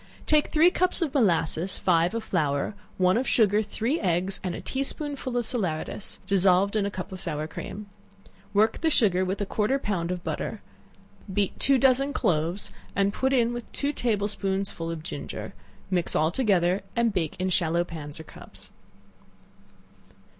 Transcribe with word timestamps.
Take 0.25 0.47
three 0.47 0.71
cups 0.71 1.03
of 1.03 1.13
molasses, 1.13 1.77
five 1.77 2.15
of 2.15 2.23
flour, 2.23 2.73
one 2.97 3.17
of 3.17 3.27
sugar, 3.27 3.61
three 3.61 3.99
eggs, 3.99 4.39
and 4.43 4.55
a 4.55 4.59
tea 4.61 4.81
spoonful 4.81 5.37
of 5.37 5.45
salaeratus, 5.45 6.17
dissolved 6.25 6.75
in 6.75 6.87
a 6.87 6.89
cup 6.89 7.11
of 7.11 7.21
sour 7.21 7.45
cream; 7.45 7.85
work 8.51 8.81
the 8.81 8.89
sugar 8.89 9.23
with 9.23 9.39
a 9.41 9.45
quarter 9.45 9.75
of 9.75 9.81
a 9.81 9.83
pound 9.83 10.09
of 10.09 10.23
butter; 10.23 10.63
beat 11.31 11.59
two 11.59 11.77
dozen 11.77 12.13
cloves, 12.13 12.71
and 12.95 13.13
put 13.13 13.31
in 13.31 13.53
with 13.53 13.71
two 13.73 13.93
table 13.93 14.27
spoonsful 14.27 14.89
of 14.89 15.03
ginger; 15.03 15.53
mix 15.91 16.15
all 16.15 16.31
together, 16.31 16.81
and 16.95 17.13
bake 17.13 17.35
in 17.37 17.51
shallow 17.51 17.83
pans 17.83 18.19
or 18.19 18.23
cups. 18.23 18.71